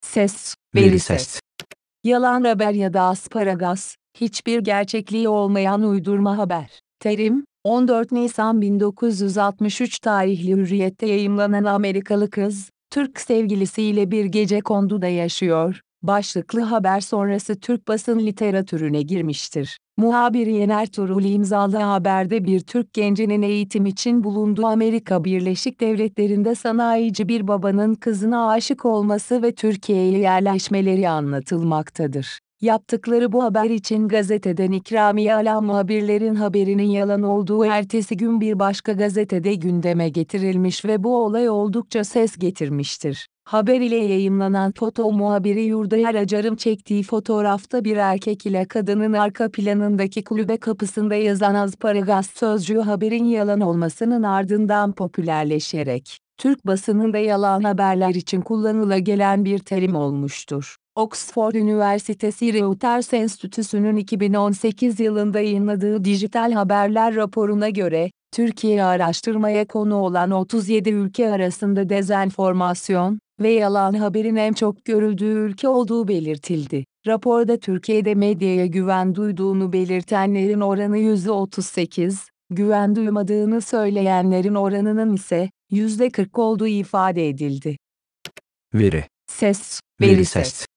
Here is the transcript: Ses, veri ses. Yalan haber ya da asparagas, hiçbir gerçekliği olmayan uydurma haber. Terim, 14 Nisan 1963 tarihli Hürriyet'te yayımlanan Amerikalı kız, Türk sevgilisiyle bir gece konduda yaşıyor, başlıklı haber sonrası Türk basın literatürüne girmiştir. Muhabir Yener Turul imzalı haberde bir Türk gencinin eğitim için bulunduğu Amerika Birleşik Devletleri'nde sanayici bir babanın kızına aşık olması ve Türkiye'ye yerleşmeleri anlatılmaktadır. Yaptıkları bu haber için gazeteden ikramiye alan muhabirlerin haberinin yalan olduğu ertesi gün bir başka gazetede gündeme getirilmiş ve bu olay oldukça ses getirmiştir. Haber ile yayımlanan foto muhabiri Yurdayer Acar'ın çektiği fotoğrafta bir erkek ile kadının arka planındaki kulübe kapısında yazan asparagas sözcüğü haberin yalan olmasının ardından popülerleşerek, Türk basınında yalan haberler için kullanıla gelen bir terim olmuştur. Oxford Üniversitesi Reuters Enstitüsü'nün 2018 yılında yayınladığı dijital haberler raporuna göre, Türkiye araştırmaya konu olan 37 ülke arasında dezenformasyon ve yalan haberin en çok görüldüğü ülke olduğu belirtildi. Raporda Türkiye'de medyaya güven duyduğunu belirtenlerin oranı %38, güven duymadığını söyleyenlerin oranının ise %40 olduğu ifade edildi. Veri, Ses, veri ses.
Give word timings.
Ses, 0.00 0.54
veri 0.74 0.98
ses. 0.98 1.40
Yalan 2.04 2.44
haber 2.44 2.72
ya 2.72 2.92
da 2.92 3.02
asparagas, 3.02 3.96
hiçbir 4.20 4.58
gerçekliği 4.58 5.28
olmayan 5.28 5.82
uydurma 5.82 6.38
haber. 6.38 6.80
Terim, 7.00 7.44
14 7.64 8.12
Nisan 8.12 8.60
1963 8.60 9.98
tarihli 9.98 10.52
Hürriyet'te 10.52 11.06
yayımlanan 11.06 11.64
Amerikalı 11.64 12.30
kız, 12.30 12.70
Türk 12.90 13.20
sevgilisiyle 13.20 14.10
bir 14.10 14.24
gece 14.24 14.60
konduda 14.60 15.06
yaşıyor, 15.06 15.80
başlıklı 16.02 16.60
haber 16.60 17.00
sonrası 17.00 17.60
Türk 17.60 17.88
basın 17.88 18.18
literatürüne 18.18 19.02
girmiştir. 19.02 19.78
Muhabir 19.96 20.46
Yener 20.46 20.86
Turul 20.86 21.24
imzalı 21.24 21.76
haberde 21.76 22.44
bir 22.44 22.60
Türk 22.60 22.92
gencinin 22.92 23.42
eğitim 23.42 23.86
için 23.86 24.24
bulunduğu 24.24 24.66
Amerika 24.66 25.24
Birleşik 25.24 25.80
Devletleri'nde 25.80 26.54
sanayici 26.54 27.28
bir 27.28 27.48
babanın 27.48 27.94
kızına 27.94 28.50
aşık 28.50 28.84
olması 28.84 29.42
ve 29.42 29.54
Türkiye'ye 29.54 30.18
yerleşmeleri 30.18 31.08
anlatılmaktadır. 31.08 32.38
Yaptıkları 32.60 33.32
bu 33.32 33.44
haber 33.44 33.70
için 33.70 34.08
gazeteden 34.08 34.72
ikramiye 34.72 35.34
alan 35.34 35.64
muhabirlerin 35.64 36.34
haberinin 36.34 36.90
yalan 36.90 37.22
olduğu 37.22 37.64
ertesi 37.64 38.16
gün 38.16 38.40
bir 38.40 38.58
başka 38.58 38.92
gazetede 38.92 39.54
gündeme 39.54 40.08
getirilmiş 40.08 40.84
ve 40.84 41.04
bu 41.04 41.24
olay 41.24 41.48
oldukça 41.48 42.04
ses 42.04 42.36
getirmiştir. 42.36 43.28
Haber 43.44 43.80
ile 43.80 43.96
yayımlanan 43.96 44.72
foto 44.72 45.12
muhabiri 45.12 45.62
Yurdayer 45.62 46.14
Acar'ın 46.14 46.56
çektiği 46.56 47.02
fotoğrafta 47.02 47.84
bir 47.84 47.96
erkek 47.96 48.46
ile 48.46 48.64
kadının 48.64 49.12
arka 49.12 49.50
planındaki 49.50 50.24
kulübe 50.24 50.56
kapısında 50.56 51.14
yazan 51.14 51.54
asparagas 51.54 52.30
sözcüğü 52.30 52.80
haberin 52.80 53.24
yalan 53.24 53.60
olmasının 53.60 54.22
ardından 54.22 54.92
popülerleşerek, 54.92 56.18
Türk 56.38 56.66
basınında 56.66 57.18
yalan 57.18 57.62
haberler 57.62 58.14
için 58.14 58.40
kullanıla 58.40 58.98
gelen 58.98 59.44
bir 59.44 59.58
terim 59.58 59.94
olmuştur. 59.94 60.76
Oxford 60.98 61.54
Üniversitesi 61.54 62.52
Reuters 62.52 63.12
Enstitüsü'nün 63.14 63.96
2018 63.96 65.00
yılında 65.00 65.40
yayınladığı 65.40 66.04
dijital 66.04 66.52
haberler 66.52 67.14
raporuna 67.14 67.68
göre, 67.68 68.10
Türkiye 68.32 68.84
araştırmaya 68.84 69.66
konu 69.66 69.94
olan 69.94 70.30
37 70.30 70.90
ülke 70.90 71.30
arasında 71.30 71.88
dezenformasyon 71.88 73.18
ve 73.40 73.50
yalan 73.50 73.94
haberin 73.94 74.36
en 74.36 74.52
çok 74.52 74.84
görüldüğü 74.84 75.24
ülke 75.24 75.68
olduğu 75.68 76.08
belirtildi. 76.08 76.84
Raporda 77.06 77.58
Türkiye'de 77.58 78.14
medyaya 78.14 78.66
güven 78.66 79.14
duyduğunu 79.14 79.72
belirtenlerin 79.72 80.60
oranı 80.60 80.98
%38, 80.98 82.28
güven 82.50 82.96
duymadığını 82.96 83.60
söyleyenlerin 83.60 84.54
oranının 84.54 85.14
ise 85.14 85.50
%40 85.72 86.40
olduğu 86.40 86.66
ifade 86.66 87.28
edildi. 87.28 87.76
Veri, 88.74 89.04
Ses, 89.30 89.80
veri 90.00 90.24
ses. 90.24 90.67